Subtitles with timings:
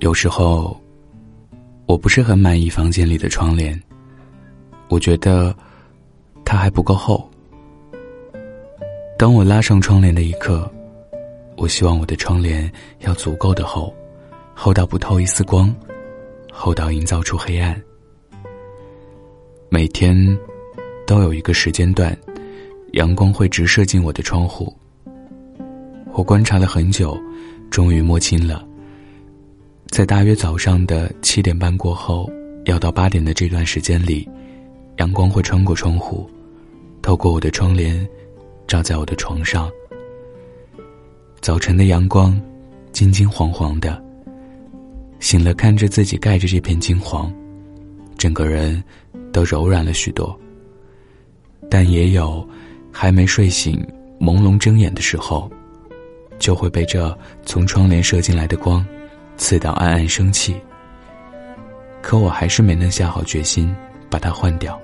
[0.00, 0.80] 有时候，
[1.86, 3.80] 我不是很满意房间里的窗帘。
[4.88, 5.54] 我觉得
[6.44, 7.28] 它还不够厚。
[9.18, 10.70] 当我拉上窗帘的一刻，
[11.56, 13.92] 我希望我的窗帘要足够的厚，
[14.54, 15.74] 厚到不透一丝光，
[16.52, 17.80] 厚到营造出黑暗。
[19.68, 20.16] 每天
[21.08, 22.16] 都有一个时间段，
[22.92, 24.72] 阳光会直射进我的窗户。
[26.12, 27.18] 我观察了很久，
[27.68, 28.64] 终于摸清了。
[29.90, 32.30] 在大约早上的七点半过后，
[32.66, 34.28] 要到八点的这段时间里，
[34.98, 36.28] 阳光会穿过窗户，
[37.02, 38.06] 透过我的窗帘，
[38.66, 39.68] 照在我的床上。
[41.40, 42.40] 早晨的阳光，
[42.92, 44.00] 金金黄黄的。
[45.18, 47.32] 醒了，看着自己盖着这片金黄，
[48.16, 48.82] 整个人
[49.32, 50.38] 都柔软了许多。
[51.68, 52.46] 但也有
[52.92, 53.84] 还没睡醒、
[54.20, 55.50] 朦胧睁眼的时候，
[56.38, 58.86] 就会被这从窗帘射进来的光。
[59.38, 60.54] 刺到暗暗生气，
[62.02, 63.74] 可我还是没能下好决心
[64.10, 64.78] 把它换掉。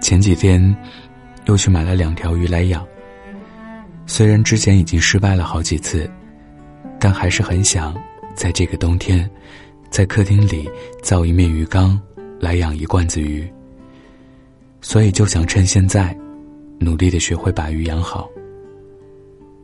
[0.00, 0.76] 前几天
[1.46, 2.86] 又去买了两条鱼来养。
[4.06, 6.08] 虽然之前已经失败了好几次，
[7.00, 7.94] 但还是很想
[8.34, 9.28] 在这个冬天，
[9.88, 10.70] 在客厅里
[11.02, 11.98] 造一面鱼缸
[12.38, 13.50] 来养一罐子鱼。
[14.82, 16.14] 所以就想趁现在，
[16.78, 18.28] 努力的学会把鱼养好。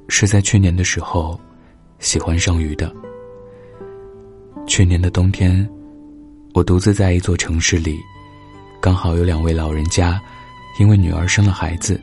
[0.08, 1.38] 是在去年的时候。
[2.00, 2.90] 喜欢上鱼的。
[4.66, 5.68] 去年的冬天，
[6.54, 7.98] 我独自在一座城市里，
[8.80, 10.18] 刚好有两位老人家，
[10.78, 12.00] 因为女儿生了孩子，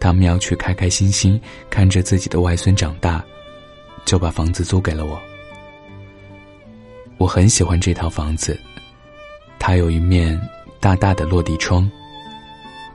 [0.00, 3.24] 他们要去开开心心看着自己的外孙长大，
[4.04, 5.18] 就把房子租给了我。
[7.16, 8.58] 我很喜欢这套房子，
[9.60, 10.38] 它有一面
[10.80, 11.88] 大大的落地窗，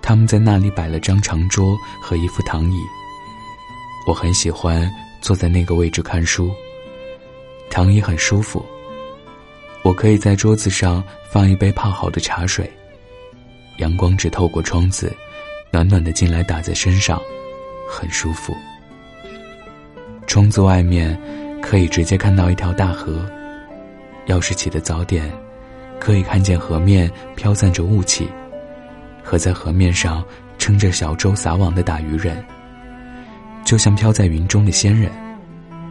[0.02, 2.82] 他们在那里摆了张长桌和一副躺椅，
[4.06, 4.92] 我很喜欢。
[5.26, 6.54] 坐在那个位置看书，
[7.68, 8.64] 躺椅很舒服。
[9.82, 12.72] 我可以在桌子上放一杯泡好的茶水，
[13.78, 15.12] 阳光只透过窗子，
[15.72, 17.20] 暖暖的进来打在身上，
[17.90, 18.56] 很舒服。
[20.28, 21.20] 窗子外面
[21.60, 23.28] 可以直接看到一条大河，
[24.28, 25.28] 要是起的早点，
[26.00, 28.30] 可以看见河面飘散着雾气，
[29.24, 30.24] 和在河面上
[30.60, 32.46] 撑着小舟撒网的打鱼人。
[33.66, 35.12] 就像飘在云中的仙人，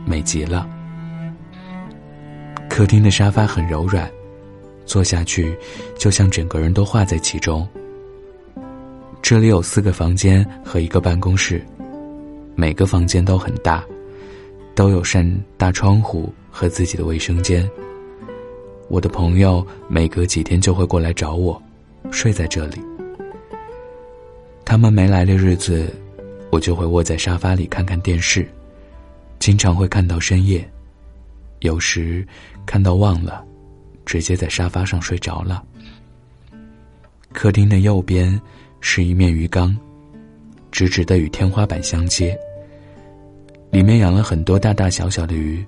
[0.06, 0.66] 美极了。
[2.70, 4.08] 客厅的沙发很柔软，
[4.86, 5.54] 坐下去
[5.98, 7.68] 就像整个人都化在其中。
[9.20, 11.60] 这里有四个房间和一个办公室，
[12.54, 13.84] 每个房间都很大，
[14.76, 17.68] 都有扇大窗户和自己的卫生间。
[18.88, 21.60] 我的朋友每隔几天就会过来找我，
[22.12, 22.80] 睡在这里。
[24.64, 25.92] 他们没来的日子。
[26.54, 28.48] 我就会窝在沙发里看看电视，
[29.40, 30.64] 经常会看到深夜，
[31.62, 32.24] 有时
[32.64, 33.44] 看到忘了，
[34.06, 35.64] 直接在沙发上睡着了。
[37.32, 38.40] 客厅的右边
[38.80, 39.76] 是一面鱼缸，
[40.70, 42.38] 直直的与天花板相接，
[43.72, 45.66] 里面养了很多大大小小的鱼，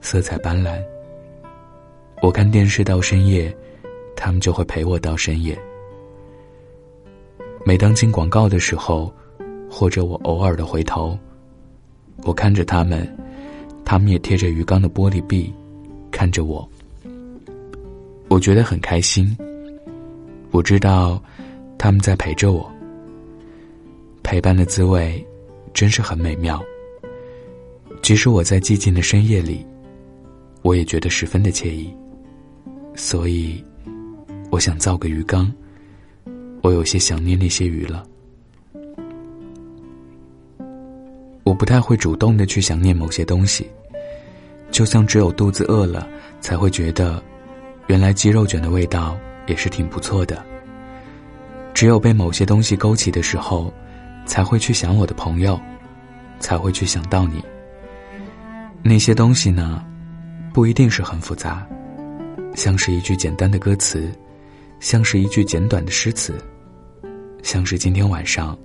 [0.00, 0.76] 色彩斑斓。
[2.20, 3.56] 我看电视到深夜，
[4.16, 5.56] 他们就会陪我到深夜。
[7.64, 9.14] 每当进广告的时候。
[9.68, 11.18] 或者我偶尔的回头，
[12.24, 13.06] 我看着他们，
[13.84, 15.52] 他们也贴着鱼缸的玻璃壁，
[16.10, 16.68] 看着我。
[18.28, 19.36] 我觉得很开心。
[20.50, 21.22] 我知道，
[21.78, 22.70] 他们在陪着我。
[24.22, 25.24] 陪伴的滋味，
[25.72, 26.60] 真是很美妙。
[28.02, 29.64] 即使我在寂静的深夜里，
[30.62, 31.92] 我也觉得十分的惬意。
[32.94, 33.62] 所以，
[34.50, 35.52] 我想造个鱼缸。
[36.62, 38.04] 我有些想念那些鱼了。
[41.56, 43.68] 不太会主动的去想念某些东西，
[44.70, 46.06] 就像只有肚子饿了
[46.40, 47.22] 才会觉得，
[47.88, 50.44] 原来鸡肉卷的味道也是挺不错的。
[51.74, 53.72] 只有被某些东西勾起的时候，
[54.24, 55.58] 才会去想我的朋友，
[56.38, 57.42] 才会去想到你。
[58.82, 59.84] 那些东西呢，
[60.54, 61.66] 不一定是很复杂，
[62.54, 64.10] 像是一句简单的歌词，
[64.80, 66.34] 像是一句简短的诗词，
[67.42, 68.56] 像是今天晚上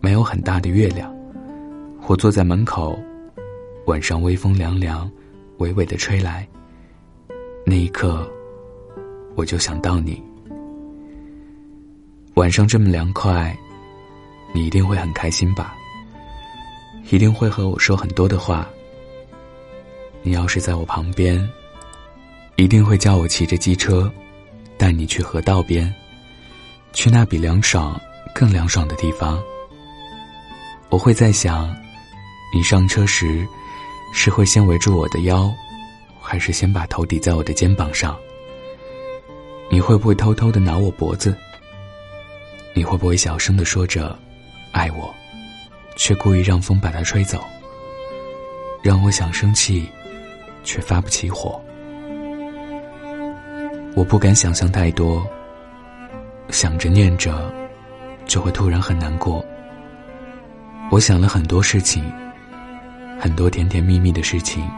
[0.00, 1.14] 没有很大的月亮。
[2.08, 2.98] 我坐在门口，
[3.86, 5.10] 晚上微风凉凉，
[5.58, 6.46] 微微的吹来。
[7.64, 8.28] 那一刻，
[9.36, 10.22] 我就想到你。
[12.34, 13.56] 晚上这么凉快，
[14.52, 15.74] 你一定会很开心吧？
[17.10, 18.68] 一定会和我说很多的话。
[20.22, 21.48] 你要是在我旁边，
[22.56, 24.12] 一定会叫我骑着机车，
[24.76, 25.90] 带你去河道边，
[26.92, 27.98] 去那比凉爽
[28.34, 29.42] 更凉爽的地方。
[30.90, 31.74] 我会在想。
[32.54, 33.48] 你上车时，
[34.12, 35.50] 是会先围住我的腰，
[36.20, 38.14] 还是先把头抵在我的肩膀上？
[39.70, 41.34] 你会不会偷偷的挠我脖子？
[42.74, 44.18] 你会不会小声的说着
[44.72, 45.14] “爱我”，
[45.96, 47.42] 却故意让风把它吹走，
[48.82, 49.88] 让我想生气，
[50.62, 51.58] 却发不起火？
[53.96, 55.26] 我不敢想象太多，
[56.50, 57.50] 想着念着，
[58.26, 59.42] 就会突然很难过。
[60.90, 62.04] 我想了很多事情，
[63.22, 64.68] 很多甜甜蜜蜜的事情，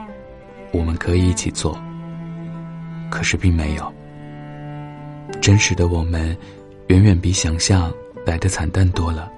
[0.70, 1.80] 我们可以一起做。
[3.10, 3.94] 可是并没有，
[5.40, 6.36] 真实的我们，
[6.88, 7.90] 远远比想象
[8.26, 9.32] 来的惨淡多了。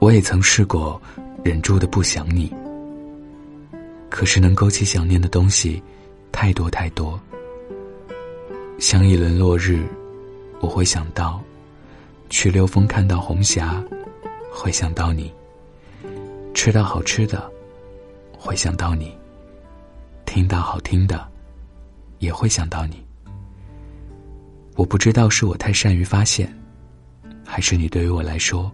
[0.00, 1.00] 我也曾试过
[1.44, 2.52] 忍住的不想你，
[4.10, 5.80] 可是能勾起想念的东西，
[6.32, 7.16] 太多太多。
[8.80, 9.86] 像一轮落日，
[10.58, 11.40] 我会想到；
[12.30, 13.80] 去溜风看到红霞，
[14.52, 15.32] 会想到你；
[16.54, 17.50] 吃到好吃的，
[18.38, 19.06] 会想到你；
[20.24, 21.26] 听到好听的，
[22.18, 23.04] 也会想到你。
[24.76, 26.52] 我不知道是我太善于发现，
[27.44, 28.70] 还是你对于我来说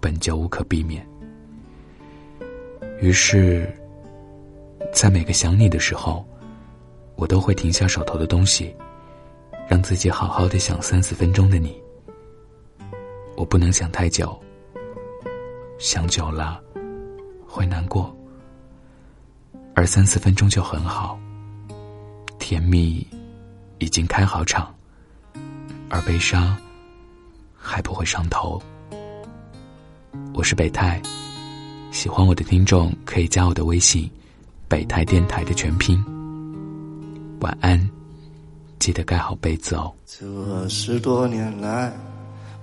[0.00, 1.06] 本就无可避免。
[3.00, 3.72] 于是，
[4.92, 6.26] 在每个想你的时候，
[7.16, 8.74] 我都会停下手头的东西。
[9.68, 11.78] 让自己好好的想三四分钟的你，
[13.36, 14.34] 我不能想太久，
[15.78, 16.58] 想久了
[17.58, 18.16] 会难过，
[19.74, 21.18] 而三四分钟就很好。
[22.38, 23.04] 甜蜜
[23.78, 24.72] 已经开好场，
[25.88, 26.56] 而悲伤
[27.56, 28.62] 还不会上头。
[30.32, 31.02] 我是北太，
[31.90, 34.08] 喜欢我的听众可以加我的微信
[34.70, 36.00] “北太电台”的全拼。
[37.40, 37.90] 晚安。
[38.78, 39.92] 记得盖好被子哦。
[40.06, 41.92] 这十多年来，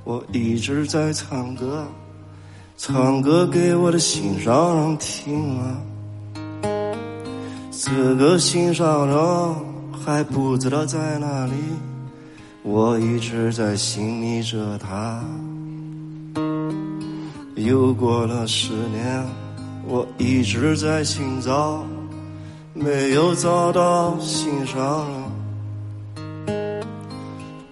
[0.05, 1.85] 我一直在唱歌，
[2.77, 5.81] 唱歌给我的心上人听啊。
[7.71, 9.55] 这个心上人
[9.91, 11.53] 还不知道在哪里，
[12.63, 15.23] 我一直在寻觅着他。
[17.55, 19.25] 又过了十年，
[19.87, 21.81] 我一直在寻找，
[22.73, 25.24] 没有找到心上人。